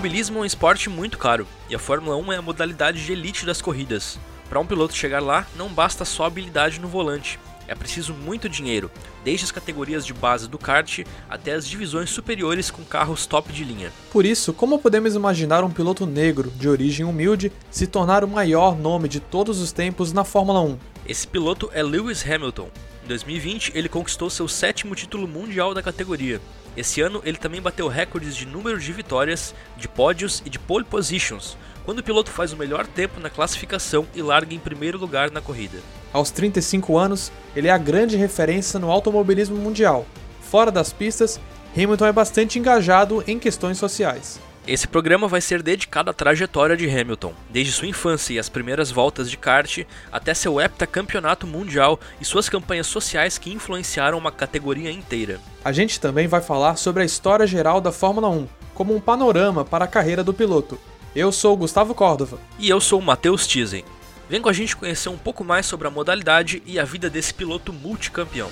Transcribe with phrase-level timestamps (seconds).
[0.00, 3.44] automobilismo é um esporte muito caro, e a Fórmula 1 é a modalidade de elite
[3.44, 4.18] das corridas.
[4.48, 7.38] Para um piloto chegar lá, não basta só habilidade no volante,
[7.68, 8.90] é preciso muito dinheiro,
[9.22, 13.62] desde as categorias de base do kart até as divisões superiores com carros top de
[13.62, 13.92] linha.
[14.10, 18.78] Por isso, como podemos imaginar um piloto negro, de origem humilde, se tornar o maior
[18.78, 20.78] nome de todos os tempos na Fórmula 1?
[21.06, 22.70] Esse piloto é Lewis Hamilton.
[23.04, 26.40] Em 2020, ele conquistou seu sétimo título mundial da categoria.
[26.76, 30.84] Esse ano, ele também bateu recordes de número de vitórias, de pódios e de pole
[30.84, 35.30] positions, quando o piloto faz o melhor tempo na classificação e larga em primeiro lugar
[35.30, 35.78] na corrida.
[36.12, 40.06] Aos 35 anos, ele é a grande referência no automobilismo mundial.
[40.40, 41.40] Fora das pistas,
[41.76, 44.40] Hamilton é bastante engajado em questões sociais.
[44.70, 48.88] Esse programa vai ser dedicado à trajetória de Hamilton, desde sua infância e as primeiras
[48.88, 54.92] voltas de kart até seu heptacampeonato mundial e suas campanhas sociais que influenciaram uma categoria
[54.92, 55.40] inteira.
[55.64, 59.64] A gente também vai falar sobre a história geral da Fórmula 1, como um panorama
[59.64, 60.78] para a carreira do piloto,
[61.16, 62.38] eu sou o Gustavo Córdova.
[62.56, 63.84] E eu sou o Matheus Tizen.
[64.28, 67.34] Vem com a gente conhecer um pouco mais sobre a modalidade e a vida desse
[67.34, 68.48] piloto multicampeão.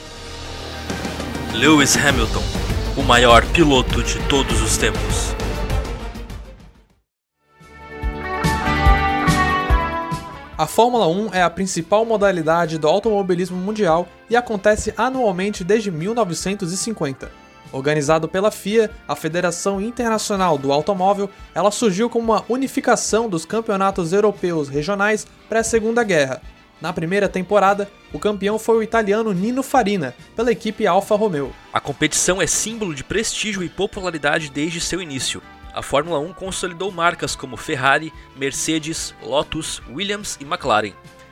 [1.54, 2.42] Lewis Hamilton,
[2.96, 5.47] o maior piloto de todos os tempos.
[10.58, 17.30] A Fórmula 1 é a principal modalidade do automobilismo mundial e acontece anualmente desde 1950.
[17.70, 24.12] Organizado pela FIA, a Federação Internacional do Automóvel, ela surgiu como uma unificação dos campeonatos
[24.12, 26.42] europeus regionais pré-Segunda Guerra.
[26.80, 31.52] Na primeira temporada, o campeão foi o italiano Nino Farina, pela equipe Alfa Romeo.
[31.72, 35.40] A competição é símbolo de prestígio e popularidade desde seu início.
[35.78, 40.90] A Fórmula 1 consolidou marcas como Ferrari, Mercedes, Lotus, Williams e McLaren.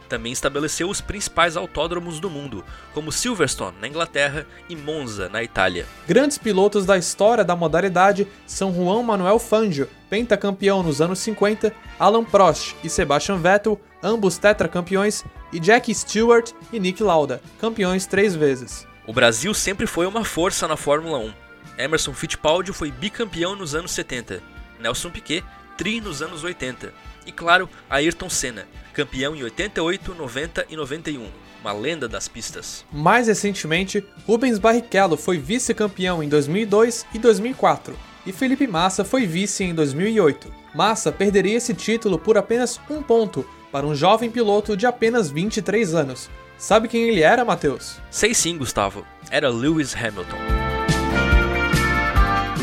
[0.08, 5.84] Também estabeleceu os principais autódromos do mundo, como Silverstone, na Inglaterra, e Monza, na Itália.
[6.06, 12.22] Grandes pilotos da história da modalidade são Juan Manuel Fangio, pentacampeão nos anos 50, Alan
[12.22, 18.86] Prost e Sebastian Vettel, ambos tetracampeões, e Jack Stewart e Nick Lauda, campeões três vezes.
[19.08, 21.45] O Brasil sempre foi uma força na Fórmula 1.
[21.78, 24.42] Emerson Fittipaldi foi bicampeão nos anos 70,
[24.80, 25.44] Nelson Piquet,
[25.76, 26.92] tri nos anos 80,
[27.26, 31.28] e claro, Ayrton Senna, campeão em 88, 90 e 91,
[31.60, 32.84] uma lenda das pistas.
[32.92, 39.64] Mais recentemente, Rubens Barrichello foi vice-campeão em 2002 e 2004, e Felipe Massa foi vice
[39.64, 40.52] em 2008.
[40.74, 45.94] Massa perderia esse título por apenas um ponto para um jovem piloto de apenas 23
[45.94, 46.30] anos.
[46.58, 47.98] Sabe quem ele era, Matheus?
[48.10, 49.06] Sei sim, Gustavo.
[49.30, 50.55] Era Lewis Hamilton.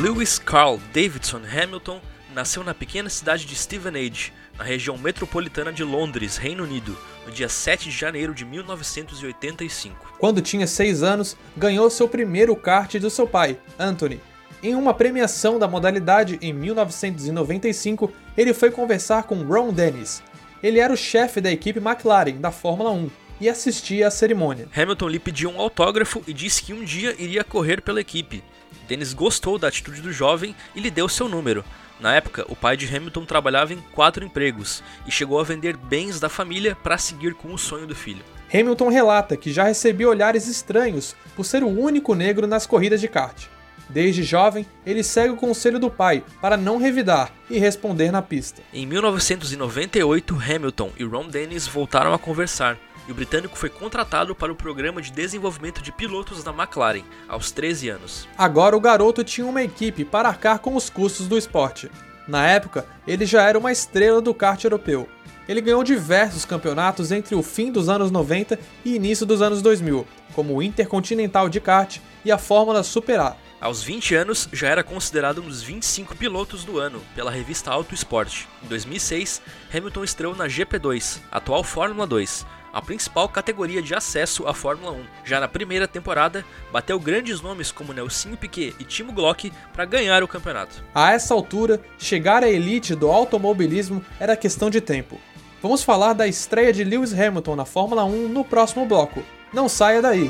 [0.04, 2.02] Lewis Carl Davidson Hamilton
[2.36, 7.48] nasceu na pequena cidade de Stevenage, na região metropolitana de Londres, Reino Unido, no dia
[7.48, 10.16] 7 de janeiro de 1985.
[10.20, 14.20] Quando tinha 6 anos, ganhou seu primeiro kart do seu pai, Anthony.
[14.62, 20.22] Em uma premiação da modalidade em 1995, ele foi conversar com Ron Dennis.
[20.62, 23.10] Ele era o chefe da equipe McLaren da Fórmula 1
[23.40, 24.68] e assistia à cerimônia.
[24.76, 28.44] Hamilton lhe pediu um autógrafo e disse que um dia iria correr pela equipe.
[28.88, 31.64] Dennis gostou da atitude do jovem e lhe deu seu número.
[32.00, 36.20] Na época, o pai de Hamilton trabalhava em quatro empregos e chegou a vender bens
[36.20, 38.24] da família para seguir com o sonho do filho.
[38.54, 43.08] Hamilton relata que já recebia olhares estranhos por ser o único negro nas corridas de
[43.08, 43.48] kart.
[43.90, 48.62] Desde jovem, ele segue o conselho do pai para não revidar e responder na pista.
[48.74, 52.78] Em 1998, Hamilton e Ron Dennis voltaram a conversar
[53.08, 57.52] e o britânico foi contratado para o programa de desenvolvimento de pilotos da McLaren, aos
[57.52, 58.28] 13 anos.
[58.38, 61.90] Agora o garoto tinha uma equipe para arcar com os custos do esporte.
[62.28, 65.10] Na época, ele já era uma estrela do kart europeu.
[65.48, 70.08] Ele ganhou diversos campeonatos entre o fim dos anos 90 e início dos anos 2000,
[70.34, 73.36] como o Intercontinental de kart e a Fórmula Super A.
[73.60, 77.94] Aos 20 anos, já era considerado um dos 25 pilotos do ano pela revista Auto
[77.96, 78.44] Sport.
[78.62, 79.42] Em 2006,
[79.74, 85.04] Hamilton estreou na GP2, atual Fórmula 2, a principal categoria de acesso à Fórmula 1.
[85.24, 90.24] Já na primeira temporada, bateu grandes nomes como Nelsinho Piquet e Timo Glock para ganhar
[90.24, 90.84] o campeonato.
[90.94, 95.20] A essa altura, chegar à elite do automobilismo era questão de tempo.
[95.62, 99.24] Vamos falar da estreia de Lewis Hamilton na Fórmula 1 no próximo bloco.
[99.54, 100.30] Não saia daí!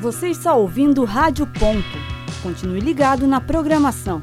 [0.00, 1.86] Você está ouvindo Rádio Ponto.
[2.42, 4.20] Continue ligado na programação.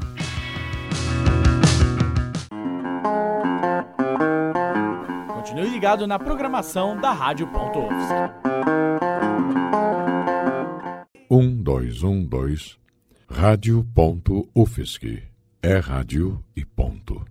[5.79, 7.79] Ligado na programação da Rádio Ponto
[11.31, 12.77] Um, dois, um, dois.
[13.29, 15.23] Rádio Ponto UFSC.
[15.63, 17.23] É rádio e ponto.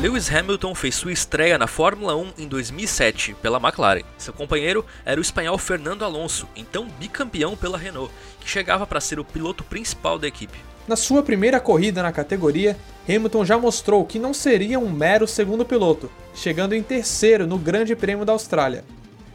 [0.00, 4.04] Lewis Hamilton fez sua estreia na Fórmula 1 em 2007 pela McLaren.
[4.16, 9.18] Seu companheiro era o espanhol Fernando Alonso, então bicampeão pela Renault, que chegava para ser
[9.18, 10.56] o piloto principal da equipe.
[10.86, 12.78] Na sua primeira corrida na categoria,
[13.08, 17.96] Hamilton já mostrou que não seria um mero segundo piloto, chegando em terceiro no Grande
[17.96, 18.84] Prêmio da Austrália.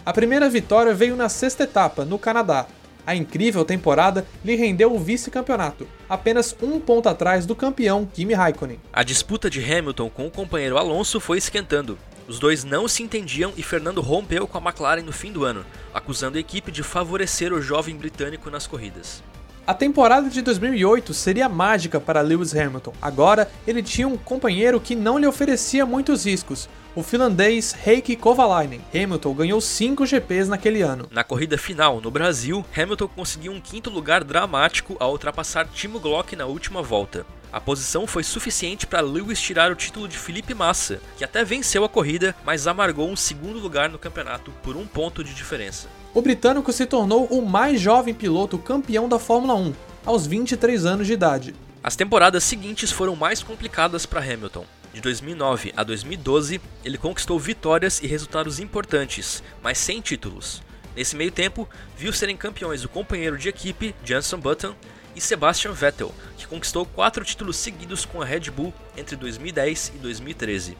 [0.05, 2.67] A primeira vitória veio na sexta etapa, no Canadá.
[3.05, 8.79] A incrível temporada lhe rendeu o vice-campeonato, apenas um ponto atrás do campeão Kimi Raikkonen.
[8.91, 11.97] A disputa de Hamilton com o companheiro Alonso foi esquentando.
[12.27, 15.65] Os dois não se entendiam e Fernando rompeu com a McLaren no fim do ano,
[15.93, 19.21] acusando a equipe de favorecer o jovem britânico nas corridas.
[19.65, 22.91] A temporada de 2008 seria mágica para Lewis Hamilton.
[23.01, 28.81] Agora, ele tinha um companheiro que não lhe oferecia muitos riscos, o finlandês Heikki Kovalainen.
[28.93, 31.07] Hamilton ganhou 5 GPs naquele ano.
[31.09, 36.35] Na corrida final, no Brasil, Hamilton conseguiu um quinto lugar dramático ao ultrapassar Timo Glock
[36.35, 37.25] na última volta.
[37.49, 41.85] A posição foi suficiente para Lewis tirar o título de Felipe Massa, que até venceu
[41.85, 45.87] a corrida, mas amargou um segundo lugar no campeonato por um ponto de diferença.
[46.15, 49.73] O britânico se tornou o mais jovem piloto campeão da Fórmula 1,
[50.05, 51.55] aos 23 anos de idade.
[51.83, 54.63] As temporadas seguintes foram mais complicadas para Hamilton.
[54.93, 60.61] De 2009 a 2012, ele conquistou vitórias e resultados importantes, mas sem títulos.
[60.95, 61.67] Nesse meio tempo,
[61.97, 64.75] viu serem campeões o companheiro de equipe, Jenson Button,
[65.15, 69.97] e Sebastian Vettel, que conquistou quatro títulos seguidos com a Red Bull entre 2010 e
[69.97, 70.77] 2013.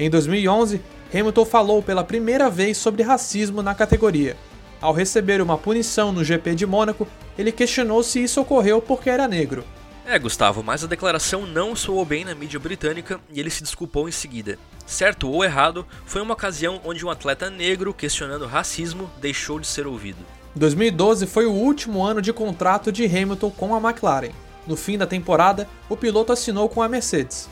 [0.00, 0.80] Em 2011,
[1.12, 4.34] Hamilton falou pela primeira vez sobre racismo na categoria.
[4.80, 7.06] Ao receber uma punição no GP de Mônaco,
[7.36, 9.62] ele questionou se isso ocorreu porque era negro.
[10.06, 14.08] É, Gustavo, mas a declaração não soou bem na mídia britânica e ele se desculpou
[14.08, 14.58] em seguida.
[14.86, 19.86] Certo ou errado, foi uma ocasião onde um atleta negro questionando racismo deixou de ser
[19.86, 20.24] ouvido.
[20.56, 24.32] 2012 foi o último ano de contrato de Hamilton com a McLaren.
[24.66, 27.50] No fim da temporada, o piloto assinou com a Mercedes.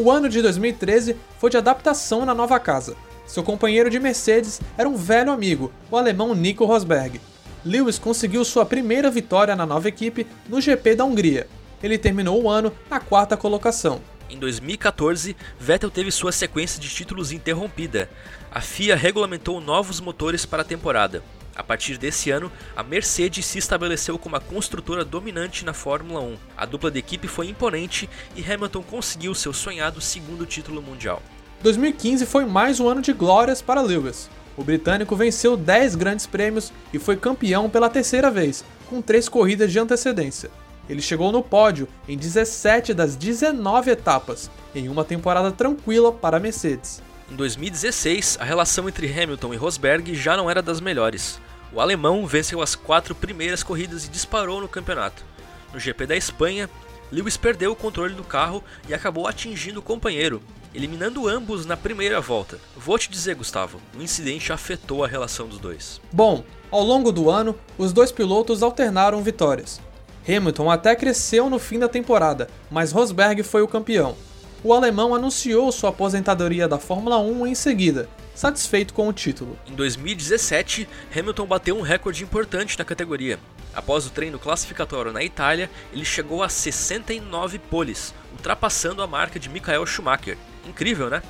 [0.00, 2.94] O ano de 2013 foi de adaptação na nova casa.
[3.26, 7.20] Seu companheiro de Mercedes era um velho amigo, o alemão Nico Rosberg.
[7.64, 11.48] Lewis conseguiu sua primeira vitória na nova equipe no GP da Hungria.
[11.82, 14.00] Ele terminou o ano na quarta colocação.
[14.30, 18.08] Em 2014, Vettel teve sua sequência de títulos interrompida.
[18.52, 21.24] A FIA regulamentou novos motores para a temporada.
[21.58, 26.36] A partir desse ano, a Mercedes se estabeleceu como a construtora dominante na Fórmula 1.
[26.56, 31.20] A dupla de equipe foi imponente e Hamilton conseguiu seu sonhado segundo título mundial.
[31.64, 34.30] 2015 foi mais um ano de glórias para Lewis.
[34.56, 39.72] O britânico venceu 10 grandes prêmios e foi campeão pela terceira vez, com três corridas
[39.72, 40.52] de antecedência.
[40.88, 46.40] Ele chegou no pódio em 17 das 19 etapas, em uma temporada tranquila para a
[46.40, 47.02] Mercedes.
[47.30, 51.40] Em 2016, a relação entre Hamilton e Rosberg já não era das melhores.
[51.72, 55.24] O alemão venceu as quatro primeiras corridas e disparou no campeonato.
[55.72, 56.68] No GP da Espanha,
[57.12, 60.42] Lewis perdeu o controle do carro e acabou atingindo o companheiro,
[60.74, 62.58] eliminando ambos na primeira volta.
[62.76, 66.00] Vou te dizer, Gustavo, o incidente afetou a relação dos dois.
[66.12, 69.80] Bom, ao longo do ano, os dois pilotos alternaram vitórias.
[70.26, 74.16] Hamilton até cresceu no fim da temporada, mas Rosberg foi o campeão.
[74.62, 79.58] O alemão anunciou sua aposentadoria da Fórmula 1 em seguida, satisfeito com o título.
[79.66, 83.36] Em 2017, Hamilton bateu um recorde importante na categoria.
[83.74, 89.48] Após o treino classificatório na Itália, ele chegou a 69 poles, ultrapassando a marca de
[89.48, 90.38] Michael Schumacher.
[90.64, 91.20] Incrível, né?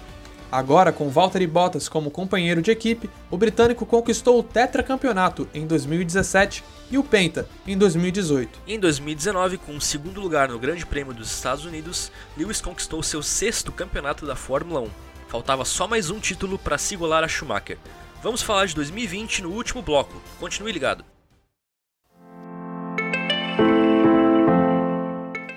[0.53, 6.63] Agora, com Valtteri Bottas como companheiro de equipe, o britânico conquistou o tetracampeonato em 2017
[6.91, 8.61] e o Penta em 2018.
[8.67, 13.23] Em 2019, com um segundo lugar no Grande Prêmio dos Estados Unidos, Lewis conquistou seu
[13.23, 15.09] sexto campeonato da Fórmula 1.
[15.29, 17.77] Faltava só mais um título para se igualar a Schumacher.
[18.23, 20.23] Vamos falar de 2020 no último bloco.
[20.41, 21.05] Continue ligado.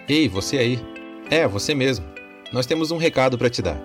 [0.09, 0.77] Ei, você aí.
[1.29, 2.05] É, você mesmo.
[2.51, 3.81] Nós temos um recado para te dar.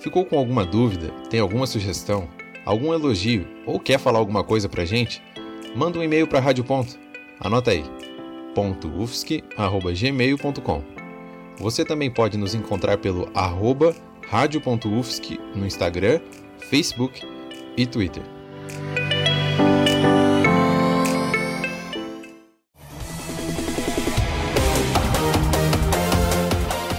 [0.00, 1.12] Ficou com alguma dúvida?
[1.30, 2.28] Tem alguma sugestão?
[2.66, 3.46] Algum elogio?
[3.64, 5.22] Ou quer falar alguma coisa pra gente?
[5.76, 6.98] Manda um e-mail para Rádio Ponto.
[7.38, 7.84] Anota aí.
[8.56, 10.82] .ufsc@gmail.com.
[11.58, 13.94] Você também pode nos encontrar pelo arroba
[14.28, 16.20] radio.ufsc no Instagram,
[16.70, 17.20] Facebook
[17.76, 18.22] e Twitter.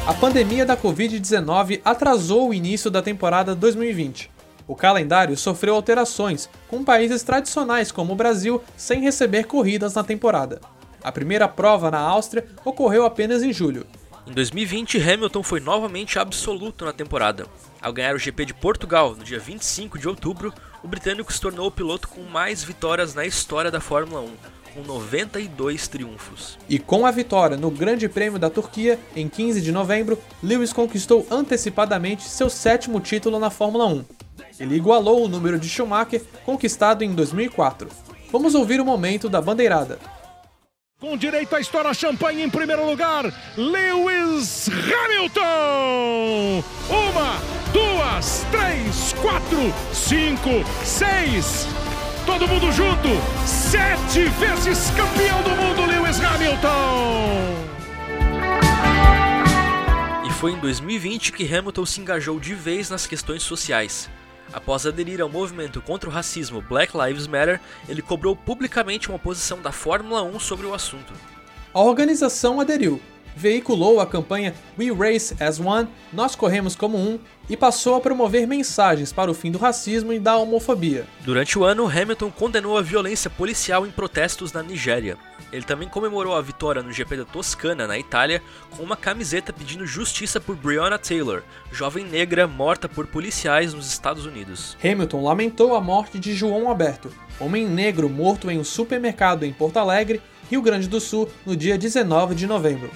[0.05, 4.29] A pandemia da Covid-19 atrasou o início da temporada 2020.
[4.67, 10.61] O calendário sofreu alterações, com países tradicionais como o Brasil sem receber corridas na temporada.
[11.03, 13.85] A primeira prova na Áustria ocorreu apenas em julho,
[14.25, 17.45] em 2020, Hamilton foi novamente absoluto na temporada.
[17.81, 21.67] Ao ganhar o GP de Portugal no dia 25 de outubro, o britânico se tornou
[21.67, 24.29] o piloto com mais vitórias na história da Fórmula 1,
[24.73, 26.57] com 92 triunfos.
[26.69, 31.27] E com a vitória no Grande Prêmio da Turquia, em 15 de novembro, Lewis conquistou
[31.29, 34.05] antecipadamente seu sétimo título na Fórmula 1.
[34.57, 37.89] Ele igualou o número de Schumacher conquistado em 2004.
[38.31, 39.99] Vamos ouvir o momento da bandeirada.
[41.03, 43.25] Com direito a estourar champanhe em primeiro lugar,
[43.57, 46.63] Lewis Hamilton!
[46.89, 47.41] Uma,
[47.73, 49.59] duas, três, quatro,
[49.93, 51.67] cinco, seis.
[52.25, 53.09] Todo mundo junto!
[53.45, 57.53] Sete vezes campeão do mundo, Lewis Hamilton!
[60.25, 64.09] E foi em 2020 que Hamilton se engajou de vez nas questões sociais.
[64.53, 69.59] Após aderir ao movimento contra o racismo Black Lives Matter, ele cobrou publicamente uma posição
[69.59, 71.11] da Fórmula 1 sobre o assunto.
[71.73, 73.01] A organização aderiu,
[73.35, 78.47] veiculou a campanha We Race as One, Nós Corremos como Um, e passou a promover
[78.47, 81.05] mensagens para o fim do racismo e da homofobia.
[81.21, 85.17] Durante o ano, Hamilton condenou a violência policial em protestos na Nigéria.
[85.51, 89.85] Ele também comemorou a vitória no GP da Toscana, na Itália, com uma camiseta pedindo
[89.85, 94.75] justiça por Breonna Taylor, jovem negra morta por policiais nos Estados Unidos.
[94.83, 99.77] Hamilton lamentou a morte de João Alberto, homem negro morto em um supermercado em Porto
[99.77, 102.89] Alegre, Rio Grande do Sul, no dia 19 de novembro.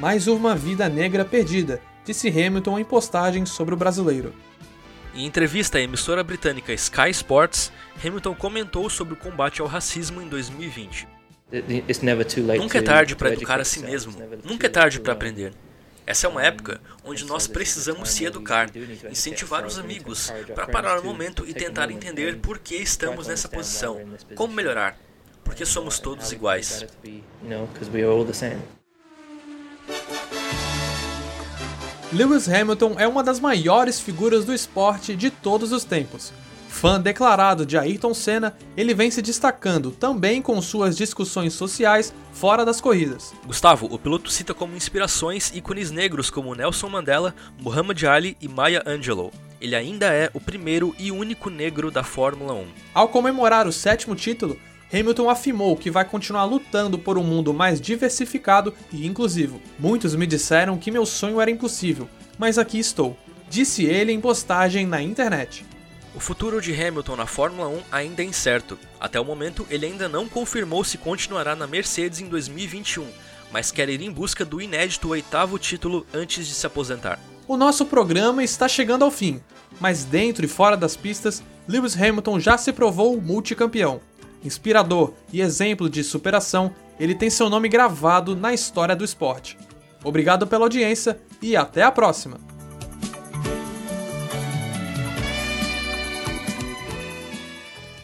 [0.00, 4.32] Mais uma vida negra perdida, disse Hamilton em postagem sobre o brasileiro.
[5.14, 7.70] Em entrevista à emissora britânica Sky Sports,
[8.02, 11.06] Hamilton comentou sobre o combate ao racismo em 2020.
[12.56, 14.14] Nunca é tarde para educar a si mesmo.
[14.42, 15.52] Nunca é tarde para aprender.
[16.06, 18.70] Essa é uma época onde nós precisamos se educar,
[19.10, 24.00] incentivar os amigos para parar o momento e tentar entender por que estamos nessa posição,
[24.34, 24.98] como melhorar,
[25.44, 26.86] porque somos todos iguais.
[32.12, 36.32] Lewis Hamilton é uma das maiores figuras do esporte de todos os tempos.
[36.68, 42.64] Fã declarado de Ayrton Senna, ele vem se destacando também com suas discussões sociais fora
[42.64, 43.32] das corridas.
[43.46, 48.82] Gustavo, o piloto cita como inspirações ícones negros como Nelson Mandela, Muhammad Ali e Maya
[48.84, 49.32] Angelou.
[49.60, 52.66] Ele ainda é o primeiro e único negro da Fórmula 1.
[52.92, 54.58] Ao comemorar o sétimo título,
[54.92, 59.60] Hamilton afirmou que vai continuar lutando por um mundo mais diversificado e inclusivo.
[59.78, 63.16] Muitos me disseram que meu sonho era impossível, mas aqui estou,
[63.48, 65.64] disse ele em postagem na internet.
[66.14, 68.76] O futuro de Hamilton na Fórmula 1 ainda é incerto.
[68.98, 73.06] Até o momento, ele ainda não confirmou se continuará na Mercedes em 2021,
[73.52, 77.20] mas quer ir em busca do inédito oitavo título antes de se aposentar.
[77.46, 79.40] O nosso programa está chegando ao fim,
[79.80, 84.00] mas dentro e fora das pistas, Lewis Hamilton já se provou multicampeão.
[84.42, 89.58] Inspirador e exemplo de superação, ele tem seu nome gravado na história do esporte.
[90.02, 92.38] Obrigado pela audiência e até a próxima!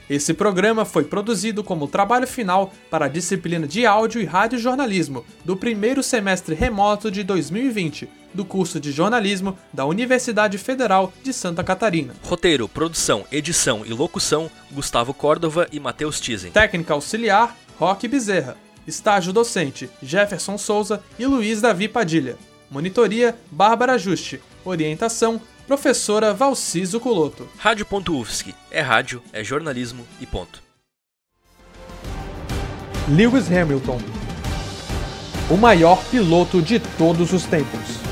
[0.08, 5.56] Esse programa foi produzido como trabalho final para a disciplina de áudio e radiojornalismo do
[5.56, 12.14] primeiro semestre remoto de 2020 do curso de jornalismo da Universidade Federal de Santa Catarina.
[12.22, 16.52] Roteiro, produção, edição e locução: Gustavo Córdova e Matheus Tizen.
[16.52, 18.56] Técnica auxiliar: Roque Bezerra.
[18.86, 22.36] Estágio docente: Jefferson Souza e Luiz Davi Padilha.
[22.70, 24.40] Monitoria: Bárbara Juste.
[24.64, 27.48] Orientação: Professora Valciso Culoto.
[27.58, 28.54] Rádio.UFSC.
[28.70, 30.62] É rádio, é jornalismo e ponto.
[33.08, 34.00] Lewis Hamilton.
[35.48, 38.05] O maior piloto de todos os tempos.